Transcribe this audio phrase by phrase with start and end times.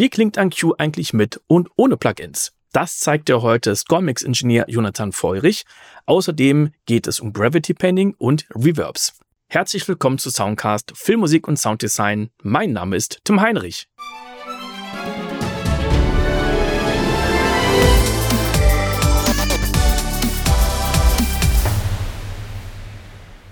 [0.00, 2.54] Wie klingt ein Cue eigentlich mit und ohne Plugins?
[2.72, 5.66] Das zeigt dir heute Scoremix-Ingenieur Jonathan Feurich.
[6.06, 9.20] Außerdem geht es um Gravity Painting und Reverbs.
[9.48, 12.30] Herzlich willkommen zu Soundcast Filmmusik und Sounddesign.
[12.42, 13.88] Mein Name ist Tim Heinrich.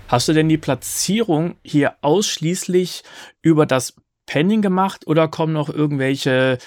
[0.07, 3.03] Hast du denn die Platzierung hier ausschließlich
[3.43, 3.93] über das
[4.29, 6.59] Panning gemacht oder kommen noch irgendwelche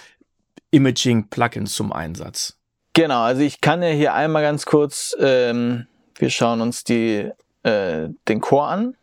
[0.72, 2.58] Imaging-Plugins zum Einsatz?
[2.92, 7.30] Genau, also ich kann ja hier einmal ganz kurz, ähm, wir schauen uns die,
[7.62, 8.96] äh, den Core an.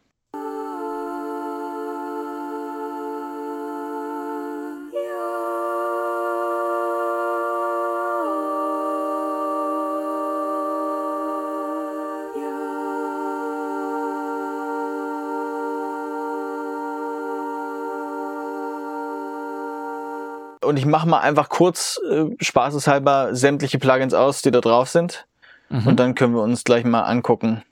[20.69, 25.25] Und ich mache mal einfach kurz äh, spaßeshalber sämtliche Plugins aus, die da drauf sind.
[25.69, 25.87] Mhm.
[25.87, 27.63] Und dann können wir uns gleich mal angucken,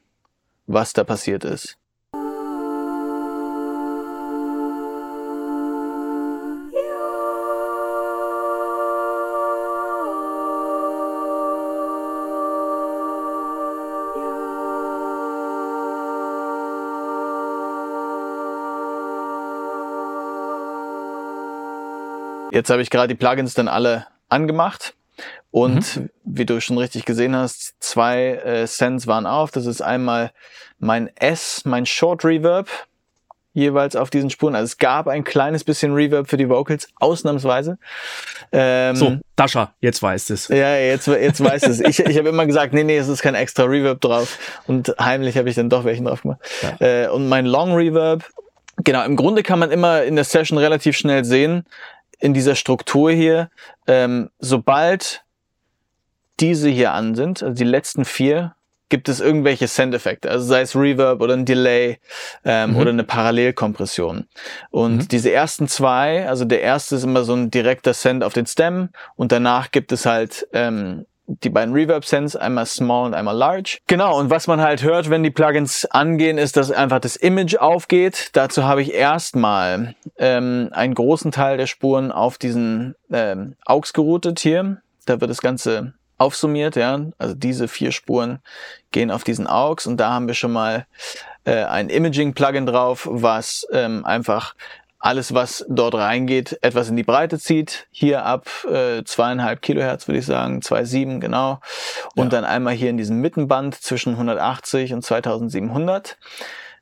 [0.66, 1.78] was da passiert ist.
[22.58, 24.96] Jetzt habe ich gerade die Plugins dann alle angemacht.
[25.52, 26.10] Und mhm.
[26.24, 29.52] wie du schon richtig gesehen hast, zwei äh, Sends waren auf.
[29.52, 30.32] Das ist einmal
[30.80, 32.68] mein S, mein Short Reverb,
[33.54, 34.56] jeweils auf diesen Spuren.
[34.56, 37.78] Also es gab ein kleines bisschen Reverb für die Vocals, ausnahmsweise.
[38.52, 40.48] Ähm, so, Dasha, jetzt weißt es.
[40.48, 41.80] Ja, jetzt, jetzt weißt es.
[41.80, 44.40] Ich, ich habe immer gesagt, nee, nee, es ist kein extra Reverb drauf.
[44.66, 46.40] Und heimlich habe ich dann doch welchen drauf gemacht.
[46.64, 47.04] Ja.
[47.04, 48.24] Äh, und mein Long Reverb,
[48.84, 51.66] genau, im Grunde kann man immer in der Session relativ schnell sehen,
[52.20, 53.50] in dieser Struktur hier,
[53.88, 55.24] ähm, sobald
[56.40, 58.56] diese hier an sind, also die letzten vier,
[58.90, 62.00] gibt es irgendwelche Send-Effekte, also sei es Reverb oder ein Delay
[62.46, 62.78] ähm, mhm.
[62.78, 64.28] oder eine Parallelkompression.
[64.70, 65.08] Und mhm.
[65.10, 68.90] diese ersten zwei, also der erste ist immer so ein direkter Send auf den Stem
[69.16, 73.80] und danach gibt es halt ähm, die beiden Reverb Sends, einmal Small und einmal Large.
[73.88, 77.58] Genau, und was man halt hört, wenn die Plugins angehen, ist, dass einfach das Image
[77.58, 78.30] aufgeht.
[78.34, 84.40] Dazu habe ich erstmal ähm, einen großen Teil der Spuren auf diesen ähm, AUX geroutet
[84.40, 84.82] hier.
[85.06, 87.02] Da wird das Ganze aufsummiert, ja.
[87.18, 88.40] Also diese vier Spuren
[88.92, 90.88] gehen auf diesen AUX und da haben wir schon mal
[91.44, 94.56] äh, ein Imaging-Plugin drauf, was ähm, einfach
[95.00, 97.88] alles, was dort reingeht, etwas in die Breite zieht.
[97.92, 101.60] Hier ab äh, zweieinhalb Kilohertz würde ich sagen, 2,7 genau.
[102.16, 102.30] Und ja.
[102.30, 106.18] dann einmal hier in diesem Mittenband zwischen 180 und 2700.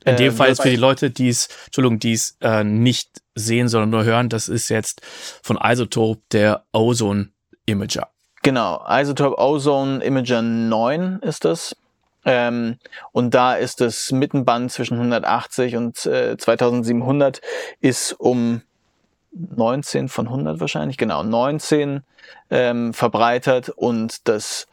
[0.05, 3.21] In dem äh, Fall ist für die Leute, die es, Entschuldigung, die es äh, nicht
[3.33, 5.01] sehen, sondern nur hören, das ist jetzt
[5.41, 7.29] von Isotope der Ozone
[7.65, 8.09] Imager.
[8.43, 11.75] Genau, Isotope Ozone Imager 9 ist das.
[12.25, 12.77] Ähm,
[13.11, 17.41] und da ist das Mittenband zwischen 180 und äh, 2700
[17.79, 18.61] ist um
[19.31, 22.03] 19 von 100 wahrscheinlich, genau, 19
[22.49, 24.67] ähm, verbreitert und das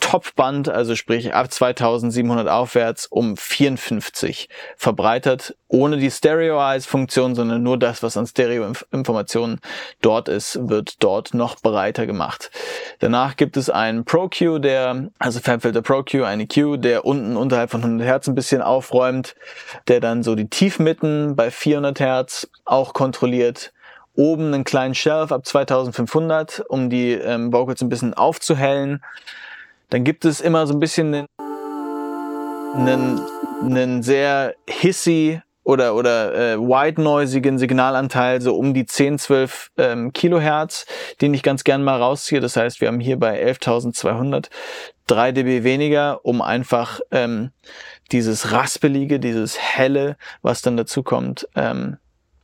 [0.00, 8.02] Topband, also sprich ab 2700 aufwärts, um 54 verbreitert, ohne die Stereo-Eyes-Funktion, sondern nur das,
[8.02, 9.60] was an Stereo-Informationen
[10.00, 12.50] dort ist, wird dort noch breiter gemacht.
[13.00, 17.82] Danach gibt es einen Pro-Q, der, also Fabfilter Pro-Q, eine Q, der unten unterhalb von
[17.82, 19.34] 100 Hertz ein bisschen aufräumt,
[19.88, 23.72] der dann so die Tiefmitten bei 400 Hertz auch kontrolliert
[24.18, 29.00] oben einen kleinen Shelf ab 2500, um die ähm, Vocals ein bisschen aufzuhellen.
[29.90, 31.26] Dann gibt es immer so ein bisschen einen,
[32.74, 33.20] einen,
[33.62, 40.86] einen sehr hissy oder, oder äh, white-noisigen Signalanteil, so um die 10, 12 ähm, Kilohertz,
[41.20, 42.40] den ich ganz gern mal rausziehe.
[42.40, 44.48] Das heißt, wir haben hier bei 11.200
[45.08, 47.50] 3 dB weniger, um einfach ähm,
[48.12, 51.98] dieses raspelige, dieses helle, was dann dazu kommt, ähm,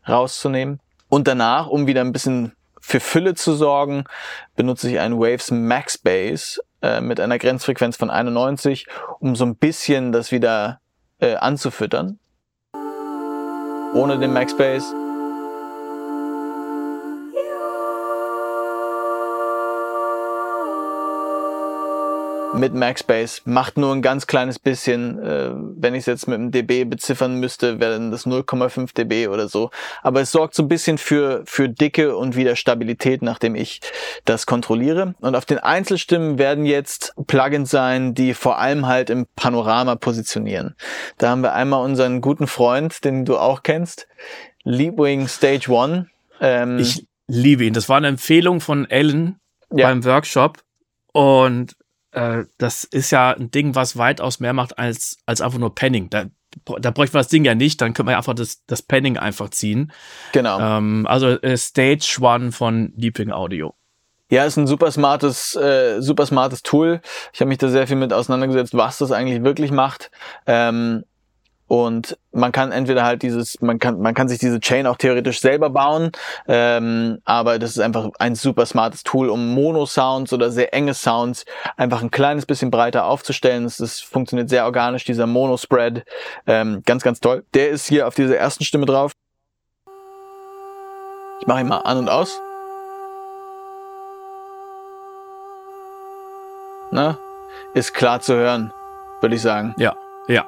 [0.09, 0.81] rauszunehmen.
[1.09, 4.05] Und danach, um wieder ein bisschen für Fülle zu sorgen,
[4.57, 8.87] benutze ich einen Waves Max Bass äh, mit einer Grenzfrequenz von 91,
[9.19, 10.81] um so ein bisschen das wieder
[11.19, 12.19] äh, anzufüttern.
[13.95, 14.95] Ohne den Max Bass
[22.59, 23.43] mit MaxBase.
[23.45, 27.41] Macht nur ein ganz kleines bisschen, äh, wenn ich es jetzt mit einem dB beziffern
[27.41, 29.71] müsste, wären das 0,5 dB oder so.
[30.03, 33.81] Aber es sorgt so ein bisschen für, für Dicke und wieder Stabilität, nachdem ich
[34.25, 35.15] das kontrolliere.
[35.21, 40.75] Und auf den Einzelstimmen werden jetzt Plugins sein, die vor allem halt im Panorama positionieren.
[41.19, 44.07] Da haben wir einmal unseren guten Freund, den du auch kennst,
[44.65, 46.09] Leapwing Stage One.
[46.41, 47.75] Ähm, ich liebe ihn.
[47.75, 49.39] Das war eine Empfehlung von Ellen
[49.71, 49.89] ja.
[49.89, 50.59] beim Workshop.
[51.13, 51.77] Und
[52.15, 56.11] äh, das ist ja ein Ding, was weitaus mehr macht als, als einfach nur Penning.
[56.11, 56.27] Da,
[56.65, 59.51] da bräuchte man das Ding ja nicht, dann könnte man einfach das, das Penning einfach
[59.51, 59.93] ziehen.
[60.33, 60.61] Genau.
[60.61, 63.75] Ähm, also äh, Stage One von Leaping Audio.
[64.31, 67.01] Ja, ist ein super smartes, äh, super smartes Tool.
[67.33, 70.11] Ich habe mich da sehr viel mit auseinandergesetzt, was das eigentlich wirklich macht.
[70.47, 71.05] Ähm,
[71.67, 75.41] und man kann entweder halt dieses, man kann, man kann sich diese Chain auch theoretisch
[75.41, 76.11] selber bauen,
[76.47, 81.45] ähm, aber das ist einfach ein super smartes Tool, um Mono-Sounds oder sehr enge Sounds
[81.77, 83.65] einfach ein kleines bisschen breiter aufzustellen.
[83.65, 86.05] Das, das funktioniert sehr organisch, dieser Mono-Spread.
[86.47, 87.45] Ähm, ganz, ganz toll.
[87.55, 89.13] Der ist hier auf dieser ersten Stimme drauf.
[91.41, 92.41] Ich mache ihn mal an und aus.
[96.91, 97.19] Na,
[97.73, 98.73] ist klar zu hören,
[99.21, 99.75] würde ich sagen.
[99.79, 99.97] Ja,
[100.29, 100.47] ja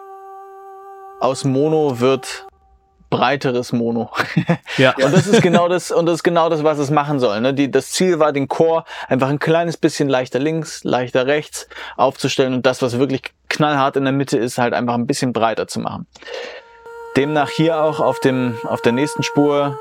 [1.20, 2.46] aus Mono wird
[3.08, 4.10] breiteres Mono.
[4.76, 4.94] ja.
[4.96, 7.40] Und das ist genau das, und das ist genau das, was es machen soll.
[7.40, 7.54] Ne?
[7.54, 12.52] Die, das Ziel war, den Chor einfach ein kleines bisschen leichter links, leichter rechts aufzustellen
[12.54, 15.80] und das, was wirklich knallhart in der Mitte ist, halt einfach ein bisschen breiter zu
[15.80, 16.06] machen.
[17.16, 19.78] Demnach hier auch auf dem, auf der nächsten Spur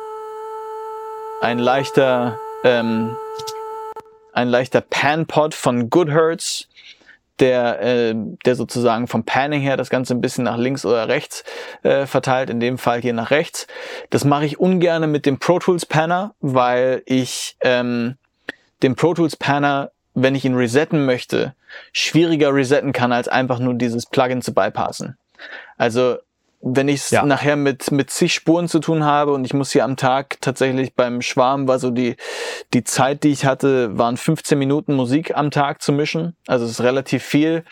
[1.41, 3.17] ein leichter, ähm,
[4.31, 6.67] ein leichter Pan-Pod von Goodhertz
[7.39, 8.15] der, äh,
[8.45, 11.43] der sozusagen vom Panning her das Ganze ein bisschen nach links oder rechts
[11.83, 13.67] äh, verteilt, in dem Fall hier nach rechts.
[14.09, 18.15] Das mache ich ungerne mit dem Pro Tools Panner, weil ich ähm,
[18.83, 21.53] den Pro Tools Panner, wenn ich ihn resetten möchte,
[21.91, 25.17] schwieriger resetten kann, als einfach nur dieses Plugin zu bypassen.
[25.77, 26.17] Also
[26.67, 27.23] wenn ich es ja.
[27.23, 30.95] nachher mit, mit zig Spuren zu tun habe und ich muss hier am Tag tatsächlich
[30.95, 32.15] beim Schwarm war so die,
[32.73, 36.35] die Zeit, die ich hatte, waren 15 Minuten Musik am Tag zu mischen.
[36.47, 37.63] Also es ist relativ viel.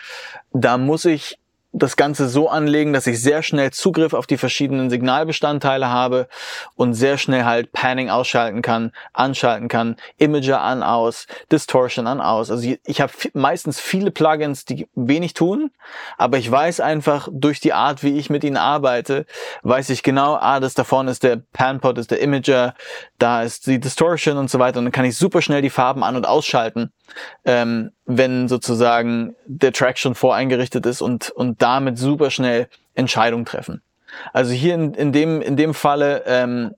[0.52, 1.40] Da muss ich
[1.74, 6.28] das Ganze so anlegen, dass ich sehr schnell Zugriff auf die verschiedenen Signalbestandteile habe
[6.76, 12.50] und sehr schnell halt Panning ausschalten kann, anschalten kann, Imager an, aus, Distortion an, aus.
[12.50, 15.72] Also ich habe meistens viele Plugins, die wenig tun,
[16.16, 19.26] aber ich weiß einfach durch die Art, wie ich mit ihnen arbeite,
[19.62, 22.74] weiß ich genau, ah, das da vorne ist der Panpot, ist der Imager,
[23.18, 26.04] da ist die Distortion und so weiter und dann kann ich super schnell die Farben
[26.04, 26.92] an- und ausschalten
[27.44, 33.82] ähm, wenn sozusagen der Track schon voreingerichtet ist und, und damit super schnell Entscheidungen treffen.
[34.32, 36.74] Also hier in, in, dem, in dem Falle ähm,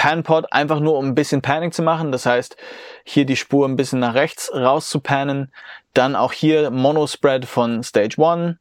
[0.00, 2.10] Panpod einfach nur um ein bisschen Panning zu machen.
[2.10, 2.56] Das heißt,
[3.04, 5.52] hier die Spur ein bisschen nach rechts raus zu pannen.
[5.94, 8.56] Dann auch hier Monospread von Stage 1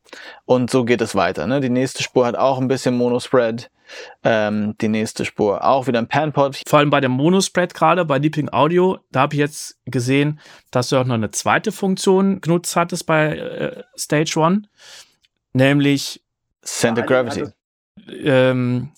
[0.45, 1.45] und so geht es weiter.
[1.47, 1.59] Ne?
[1.59, 3.69] Die nächste Spur hat auch ein bisschen Monospread.
[4.23, 6.61] Ähm, die nächste Spur auch wieder ein Panpod.
[6.67, 10.39] Vor allem bei dem Monospread gerade, bei Leaping Audio, da habe ich jetzt gesehen,
[10.71, 14.67] dass du auch noch eine zweite Funktion genutzt hattest bei äh, Stage 1,
[15.53, 16.23] nämlich
[16.61, 17.45] Center Gravity.
[18.07, 18.91] ähm,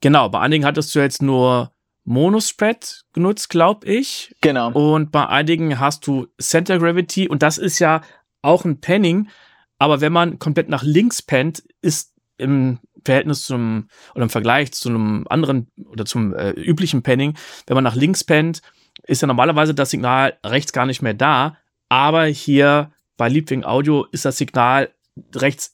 [0.00, 1.73] genau, bei einigen hattest du jetzt nur
[2.04, 4.34] Monospread genutzt, glaube ich.
[4.40, 4.70] Genau.
[4.72, 8.02] Und bei einigen hast du Center Gravity und das ist ja
[8.42, 9.28] auch ein Panning,
[9.78, 14.88] aber wenn man komplett nach links pennt, ist im Verhältnis zum oder im Vergleich zu
[14.88, 17.34] einem anderen oder zum äh, üblichen Penning,
[17.66, 18.60] wenn man nach links pennt,
[19.04, 21.56] ist ja normalerweise das Signal rechts gar nicht mehr da,
[21.88, 24.90] aber hier bei Leapwing Audio ist das Signal
[25.34, 25.72] rechts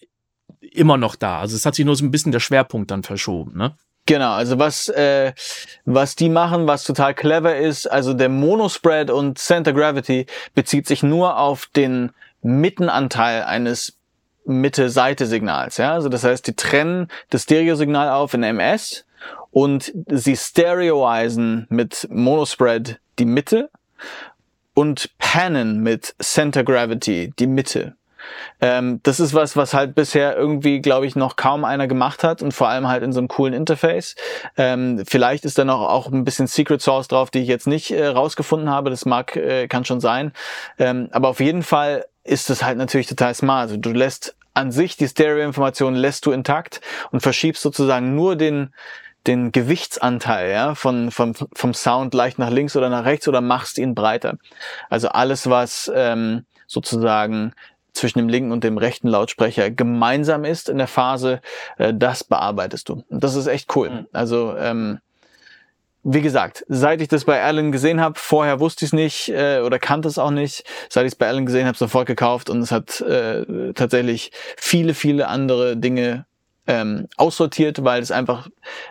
[0.60, 1.40] immer noch da.
[1.40, 3.76] Also es hat sich nur so ein bisschen der Schwerpunkt dann verschoben, ne?
[4.10, 5.32] Genau, also was, äh,
[5.84, 11.04] was die machen, was total clever ist, also der Monospread und Center Gravity bezieht sich
[11.04, 12.10] nur auf den
[12.42, 14.00] Mittenanteil eines
[14.46, 15.76] Mitte-Seite-Signals.
[15.76, 15.92] Ja?
[15.92, 19.04] Also das heißt, die trennen das Stereosignal auf in MS
[19.52, 23.70] und sie stereoisen mit Monospread die Mitte
[24.74, 27.94] und pannen mit Center Gravity die Mitte.
[28.60, 32.42] Ähm, das ist was, was halt bisher irgendwie, glaube ich, noch kaum einer gemacht hat
[32.42, 34.16] und vor allem halt in so einem coolen Interface.
[34.56, 37.90] Ähm, vielleicht ist da noch auch ein bisschen Secret Source drauf, die ich jetzt nicht
[37.90, 38.90] äh, rausgefunden habe.
[38.90, 40.32] Das mag, äh, kann schon sein.
[40.78, 43.62] Ähm, aber auf jeden Fall ist es halt natürlich total smart.
[43.62, 46.80] Also du lässt an sich die Stereo-Information lässt du intakt
[47.12, 48.74] und verschiebst sozusagen nur den
[49.26, 53.78] den Gewichtsanteil ja, von, vom, vom Sound leicht nach links oder nach rechts oder machst
[53.78, 54.38] ihn breiter.
[54.88, 57.52] Also alles, was ähm, sozusagen
[57.92, 61.40] zwischen dem linken und dem rechten Lautsprecher gemeinsam ist in der Phase,
[61.78, 63.04] äh, das bearbeitest du.
[63.10, 63.90] Das ist echt cool.
[63.90, 64.06] Mhm.
[64.12, 65.00] Also ähm,
[66.02, 69.60] wie gesagt, seit ich das bei Allen gesehen habe, vorher wusste ich es nicht äh,
[69.60, 70.64] oder kannte es auch nicht.
[70.88, 74.94] Seit ich es bei Allen gesehen habe, sofort gekauft und es hat äh, tatsächlich viele,
[74.94, 76.24] viele andere Dinge
[76.66, 78.48] ähm, aussortiert, weil es einfach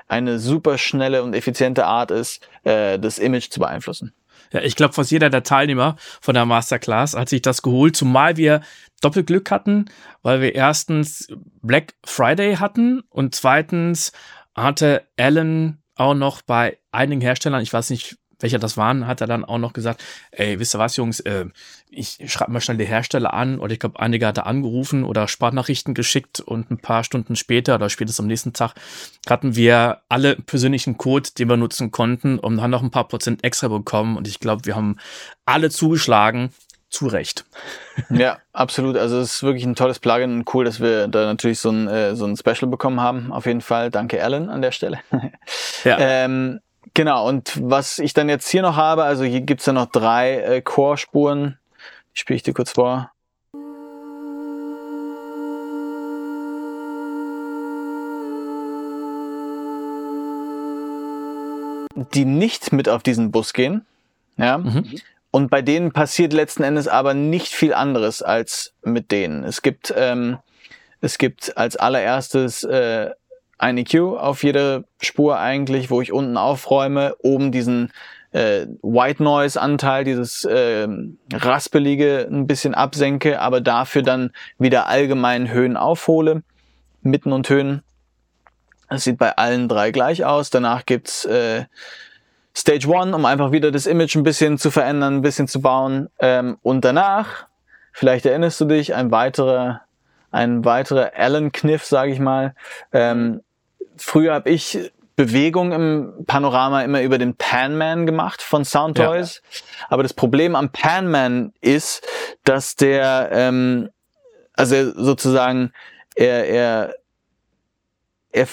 [0.08, 4.13] eine super schnelle und effiziente Art ist, äh, das Image zu beeinflussen.
[4.51, 8.38] Ja, ich glaube, fast jeder der Teilnehmer von der Masterclass hat sich das geholt, zumal
[8.38, 8.62] wir
[9.01, 9.86] Doppelglück hatten,
[10.24, 11.27] weil wir erstens
[11.62, 14.12] Black Friday hatten und zweitens
[14.56, 19.27] hatte Alan auch noch bei einigen Herstellern, ich weiß nicht welcher das waren, hat er
[19.27, 21.46] dann auch noch gesagt, ey, wisst ihr was, Jungs, äh,
[21.89, 25.27] ich schreibe mal schnell die Hersteller an oder ich glaube, einige hat er angerufen oder
[25.27, 28.74] Sprachnachrichten geschickt und ein paar Stunden später oder spätestens am nächsten Tag
[29.27, 33.43] hatten wir alle persönlichen Code, den wir nutzen konnten und haben noch ein paar Prozent
[33.43, 34.98] extra bekommen und ich glaube, wir haben
[35.46, 36.51] alle zugeschlagen
[36.89, 37.46] zu Recht.
[38.10, 38.98] Ja, absolut.
[38.98, 41.88] Also es ist wirklich ein tolles Plugin und cool, dass wir da natürlich so ein,
[41.88, 43.31] äh, so ein Special bekommen haben.
[43.31, 43.91] Auf jeden Fall.
[43.91, 45.00] Danke, Alan, an der Stelle.
[45.84, 45.98] Ja.
[46.00, 46.60] ähm,
[46.93, 50.38] genau, und was ich dann jetzt hier noch habe, also hier gibt's ja noch drei
[50.38, 51.58] äh, Core-Spuren.
[52.15, 53.12] Die spiele ich dir kurz vor.
[62.13, 63.86] Die nicht mit auf diesen Bus gehen.
[64.38, 64.58] Ja.
[64.58, 65.00] Mhm.
[65.31, 69.43] Und bei denen passiert letzten Endes aber nicht viel anderes als mit denen.
[69.43, 70.39] Es gibt, ähm,
[71.01, 73.12] es gibt als allererstes äh,
[73.59, 77.91] ein EQ auf jeder Spur eigentlich, wo ich unten aufräume, oben diesen
[78.31, 80.87] äh, White Noise Anteil, dieses äh,
[81.31, 86.43] raspelige ein bisschen absenke, aber dafür dann wieder allgemein Höhen aufhole,
[87.01, 87.83] Mitten und Höhen.
[88.89, 90.49] Das sieht bei allen drei gleich aus.
[90.49, 91.65] Danach gibt's äh,
[92.55, 96.09] Stage One, um einfach wieder das Image ein bisschen zu verändern, ein bisschen zu bauen.
[96.19, 97.47] Ähm, und danach,
[97.91, 99.81] vielleicht erinnerst du dich, ein weiterer,
[100.31, 102.55] ein weiterer Allen-Kniff, sage ich mal.
[102.91, 103.41] Ähm,
[104.01, 109.41] früher habe ich Bewegung im Panorama immer über den Panman gemacht von Soundtoys.
[109.51, 109.88] Ja.
[109.89, 112.08] Aber das Problem am Panman ist,
[112.46, 113.89] dass der, ähm,
[114.53, 115.74] also sozusagen,
[116.15, 116.96] er, er
[118.32, 118.48] er,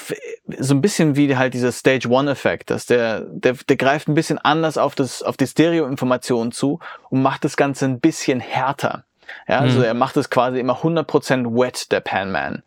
[0.59, 4.15] so ein bisschen wie halt dieser Stage One Effekt, dass der, der, der greift ein
[4.15, 9.05] bisschen anders auf das, auf die Stereo-Information zu und macht das Ganze ein bisschen härter.
[9.49, 9.85] Ja, also mhm.
[9.85, 12.63] er macht es quasi immer 100% wet, der Panman.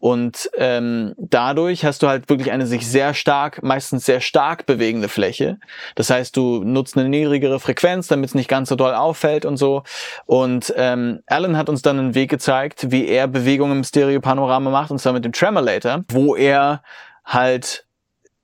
[0.00, 5.08] Und ähm, dadurch hast du halt wirklich eine sich sehr stark, meistens sehr stark bewegende
[5.08, 5.58] Fläche.
[5.94, 9.56] Das heißt, du nutzt eine niedrigere Frequenz, damit es nicht ganz so doll auffällt und
[9.56, 9.82] so.
[10.26, 14.90] Und ähm, Alan hat uns dann einen Weg gezeigt, wie er Bewegungen im Stereo-Panorama macht,
[14.90, 16.82] und zwar mit dem Tremolator, wo er
[17.24, 17.86] halt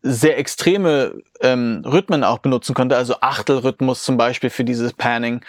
[0.02, 5.44] sehr extreme ähm, Rhythmen auch benutzen konnte, also Achtelrhythmus zum Beispiel für dieses Panning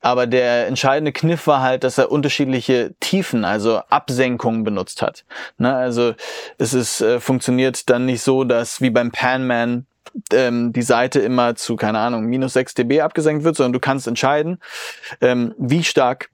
[0.00, 5.24] aber der entscheidende Kniff war halt, dass er unterschiedliche Tiefen, also Absenkungen benutzt hat.
[5.58, 5.74] Ne?
[5.74, 6.14] Also
[6.56, 9.86] es ist, äh, funktioniert dann nicht so, dass wie beim Panman
[10.32, 14.06] ähm, die Seite immer zu, keine Ahnung, minus 6 dB abgesenkt wird, sondern du kannst
[14.06, 14.58] entscheiden,
[15.20, 16.30] ähm, wie stark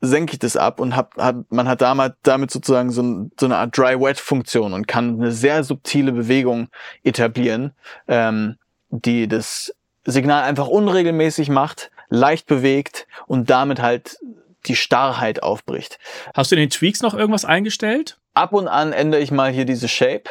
[0.00, 3.56] senke ich das ab und hab, hat, man hat damit, damit sozusagen so, so eine
[3.56, 6.68] Art Dry-Wet-Funktion und kann eine sehr subtile Bewegung
[7.04, 7.72] etablieren,
[8.08, 8.56] ähm,
[8.90, 9.72] die das
[10.04, 14.18] Signal einfach unregelmäßig macht, leicht bewegt und damit halt
[14.66, 15.98] die Starrheit aufbricht.
[16.34, 18.18] Hast du in den Tweaks noch irgendwas eingestellt?
[18.34, 20.24] Ab und an ändere ich mal hier diese Shape.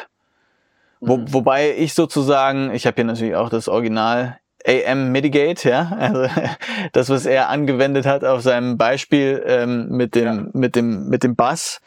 [1.00, 1.32] Wo, mhm.
[1.32, 6.26] Wobei ich sozusagen, ich habe hier natürlich auch das Original AM Mitigate, ja, also
[6.92, 10.46] das, was er angewendet hat auf seinem Beispiel ähm, mit dem ja.
[10.52, 11.80] mit dem mit dem Bass,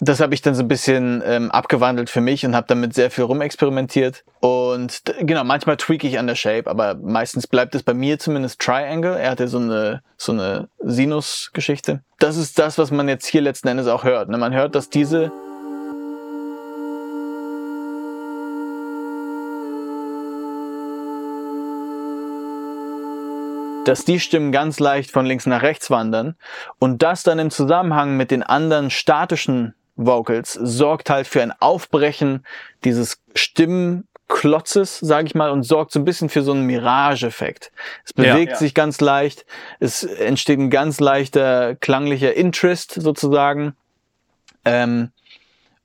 [0.00, 3.10] das habe ich dann so ein bisschen ähm, abgewandelt für mich und habe damit sehr
[3.10, 7.94] viel rumexperimentiert und genau manchmal tweak ich an der Shape, aber meistens bleibt es bei
[7.94, 9.16] mir zumindest Triangle.
[9.16, 12.02] Er hatte so eine so eine Sinus-Geschichte.
[12.18, 14.28] Das ist das, was man jetzt hier letzten Endes auch hört.
[14.28, 14.38] Ne?
[14.38, 15.32] Man hört, dass diese
[23.88, 26.36] dass die Stimmen ganz leicht von links nach rechts wandern
[26.78, 32.44] und das dann im Zusammenhang mit den anderen statischen Vocals sorgt halt für ein Aufbrechen
[32.84, 37.72] dieses Stimmenklotzes, sage ich mal, und sorgt so ein bisschen für so einen Mirage-Effekt.
[38.04, 38.56] Es bewegt ja, ja.
[38.56, 39.46] sich ganz leicht,
[39.80, 43.74] es entsteht ein ganz leichter klanglicher Interest sozusagen
[44.66, 45.12] ähm,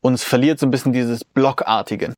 [0.01, 2.13] und es verliert so ein bisschen dieses Blockartige.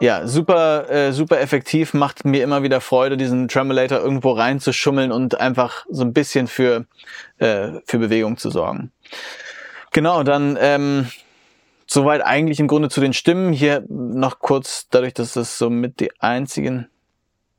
[0.00, 5.40] Ja, super, äh, super effektiv, macht mir immer wieder Freude, diesen Tremolator irgendwo reinzuschummeln und
[5.40, 6.86] einfach so ein bisschen für,
[7.38, 8.92] äh, für Bewegung zu sorgen.
[9.92, 11.08] Genau, dann ähm,
[11.88, 13.52] soweit eigentlich im Grunde zu den Stimmen.
[13.52, 16.86] Hier noch kurz, dadurch, dass das so mit die einzigen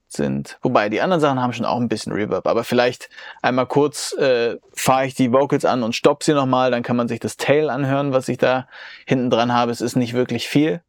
[0.08, 0.58] sind.
[0.62, 2.48] Wobei, die anderen Sachen haben schon auch ein bisschen Reverb.
[2.48, 3.10] Aber vielleicht
[3.42, 6.72] einmal kurz äh, fahre ich die Vocals an und stopp sie nochmal.
[6.72, 8.68] Dann kann man sich das Tail anhören, was ich da
[9.06, 9.72] hinten dran habe.
[9.72, 10.82] Es ist nicht wirklich viel.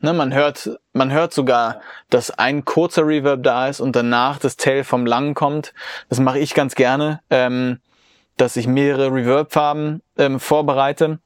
[0.00, 4.56] Ne, man hört, man hört sogar, dass ein kurzer Reverb da ist und danach das
[4.56, 5.74] Tail vom langen kommt.
[6.08, 7.80] Das mache ich ganz gerne, ähm,
[8.36, 11.18] dass ich mehrere Reverb-Farben ähm, vorbereite.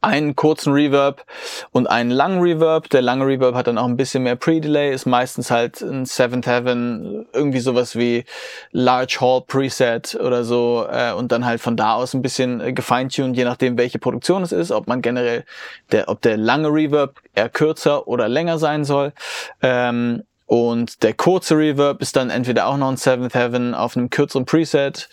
[0.00, 1.24] Einen kurzen Reverb
[1.72, 2.88] und einen langen Reverb.
[2.90, 6.46] Der lange Reverb hat dann auch ein bisschen mehr Pre-Delay, ist meistens halt ein Seventh
[6.46, 8.24] Heaven, irgendwie sowas wie
[8.72, 12.72] Large Hall Preset oder so äh, und dann halt von da aus ein bisschen äh,
[12.72, 15.44] gefeintuned, je nachdem welche Produktion es ist, ob man generell,
[15.92, 19.12] der, ob der lange Reverb eher kürzer oder länger sein soll.
[19.60, 24.10] Ähm, und der kurze Reverb ist dann entweder auch noch ein Seventh Heaven auf einem
[24.10, 25.08] kürzeren Preset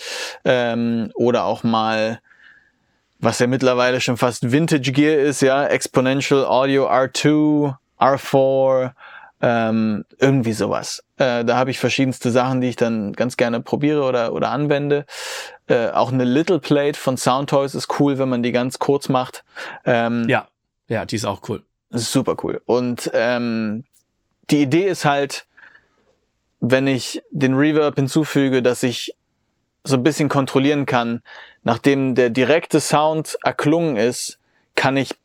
[0.45, 2.19] ähm, oder auch mal
[3.19, 8.91] was ja mittlerweile schon fast Vintage Gear ist, ja, Exponential Audio R2, R4,
[9.41, 11.03] ähm, irgendwie sowas.
[11.17, 15.05] Äh, da habe ich verschiedenste Sachen, die ich dann ganz gerne probiere oder, oder anwende.
[15.67, 19.43] Äh, auch eine Little Plate von Soundtoys ist cool, wenn man die ganz kurz macht.
[19.85, 20.47] Ähm, ja,
[20.87, 21.63] ja, die ist auch cool.
[21.91, 22.61] Super cool.
[22.65, 23.83] Und ähm,
[24.49, 25.45] die Idee ist halt,
[26.59, 29.15] wenn ich den Reverb hinzufüge, dass ich
[29.87, 31.21] so ein bisschen kontrollieren kann,
[31.63, 34.39] nachdem der direkte Sound erklungen ist,
[34.75, 35.15] kann ich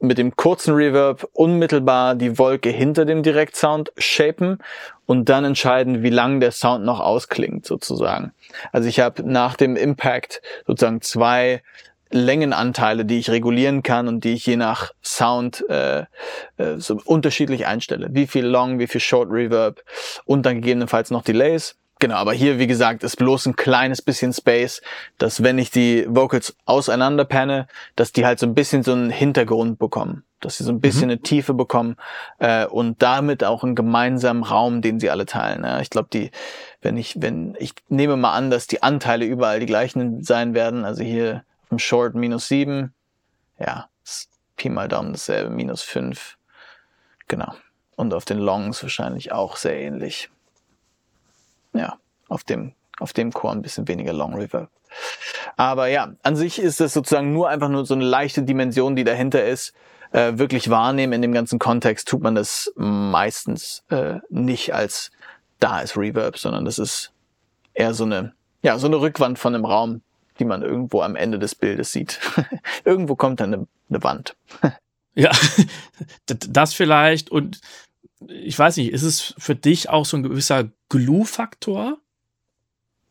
[0.00, 4.58] mit dem kurzen Reverb unmittelbar die Wolke hinter dem Direktsound shapen
[5.06, 8.32] und dann entscheiden, wie lang der Sound noch ausklingt, sozusagen.
[8.72, 11.62] Also ich habe nach dem Impact sozusagen zwei
[12.10, 16.04] Längenanteile, die ich regulieren kann und die ich je nach Sound äh,
[16.56, 18.08] äh, so unterschiedlich einstelle.
[18.12, 19.82] Wie viel Long, wie viel Short Reverb
[20.24, 21.76] und dann gegebenenfalls noch Delays.
[22.00, 24.82] Genau, aber hier, wie gesagt, ist bloß ein kleines bisschen Space,
[25.18, 29.10] dass wenn ich die Vocals auseinander panne, dass die halt so ein bisschen so einen
[29.10, 31.12] Hintergrund bekommen, dass sie so ein bisschen mhm.
[31.12, 31.96] eine Tiefe bekommen
[32.38, 35.64] äh, und damit auch einen gemeinsamen Raum, den sie alle teilen.
[35.64, 35.80] Ja.
[35.80, 36.30] Ich glaube, die,
[36.82, 40.84] wenn ich, wenn ich nehme mal an, dass die Anteile überall die gleichen sein werden,
[40.84, 42.94] also hier im Short minus sieben,
[43.58, 43.88] ja,
[44.56, 46.36] Pi mal Daumen dasselbe, minus fünf,
[47.26, 47.54] genau.
[47.96, 50.30] Und auf den Longs wahrscheinlich auch sehr ähnlich
[51.78, 54.70] ja, auf dem, auf dem Chor ein bisschen weniger Long Reverb.
[55.56, 59.04] Aber ja, an sich ist es sozusagen nur einfach nur so eine leichte Dimension, die
[59.04, 59.72] dahinter ist.
[60.10, 65.10] Äh, wirklich wahrnehmen in dem ganzen Kontext tut man das meistens äh, nicht als
[65.60, 67.12] da ist Reverb, sondern das ist
[67.74, 68.32] eher so eine,
[68.62, 70.02] ja, so eine Rückwand von einem Raum,
[70.38, 72.20] die man irgendwo am Ende des Bildes sieht.
[72.84, 74.36] irgendwo kommt dann eine, eine Wand.
[75.14, 75.30] ja,
[76.26, 77.60] das vielleicht und
[78.26, 81.98] ich weiß nicht, ist es für dich auch so ein gewisser Glue-Faktor?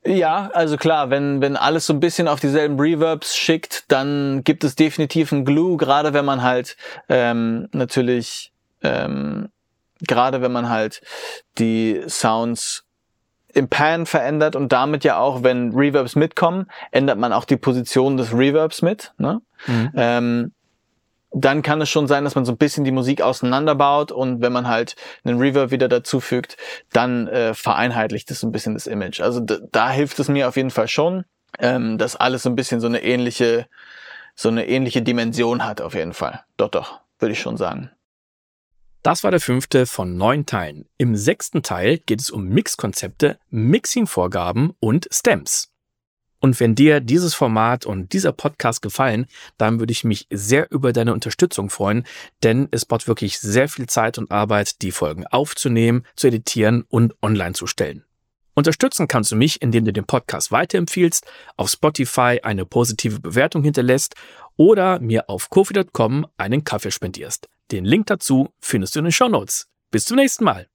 [0.06, 4.63] Ja, also klar, wenn, wenn alles so ein bisschen auf dieselben Reverbs schickt, dann gibt
[4.63, 6.78] es definitiv ein Glue, gerade wenn man halt
[7.10, 9.50] ähm, natürlich, ähm,
[10.08, 11.02] gerade wenn man halt
[11.58, 12.86] die Sounds
[13.54, 18.15] im Pan verändert und damit ja auch, wenn Reverbs mitkommen, ändert man auch die Position
[18.15, 19.13] des Reverbs mit.
[19.17, 19.41] Ne?
[19.65, 19.91] Mhm.
[19.96, 20.52] Ähm,
[21.41, 24.54] dann kann es schon sein, dass man so ein bisschen die Musik auseinanderbaut und wenn
[24.54, 26.58] man halt einen Reverb wieder dazufügt,
[26.93, 29.21] dann äh, vereinheitlicht es so ein bisschen das Image.
[29.21, 31.26] Also da hilft es mir auf jeden Fall schon,
[31.60, 33.67] ähm, dass alles so ein bisschen so eine ähnliche,
[34.36, 36.43] so eine ähnliche Dimension hat auf jeden Fall.
[36.58, 37.91] Doch, doch, würde ich schon sagen.
[39.04, 40.89] Das war der fünfte von neun Teilen.
[40.97, 45.71] Im sechsten Teil geht es um Mixkonzepte, Mixing-Vorgaben und Stems.
[46.39, 49.26] Und wenn dir dieses Format und dieser Podcast gefallen,
[49.58, 52.06] dann würde ich mich sehr über deine Unterstützung freuen,
[52.43, 57.15] denn es braucht wirklich sehr viel Zeit und Arbeit, die Folgen aufzunehmen, zu editieren und
[57.21, 58.04] online zu stellen.
[58.54, 64.15] Unterstützen kannst du mich, indem du den Podcast weiterempfiehlst, auf Spotify eine positive Bewertung hinterlässt
[64.56, 67.47] oder mir auf kofi.com einen Kaffee spendierst.
[67.71, 69.67] Den Link dazu findest du in den Show Notes.
[69.91, 70.67] Bis zum nächsten Mal.